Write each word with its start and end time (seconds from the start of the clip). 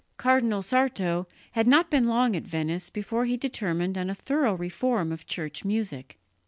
Cardinal 0.17 0.63
Sarto 0.63 1.27
had 1.51 1.67
not 1.67 1.91
been 1.91 2.07
long 2.07 2.35
at 2.35 2.41
Venice 2.41 2.89
before 2.89 3.25
he 3.25 3.37
determined 3.37 3.99
on 3.99 4.09
a 4.09 4.15
thorough 4.15 4.55
reform 4.55 5.11
of 5.11 5.27
church 5.27 5.63
music. 5.63 6.17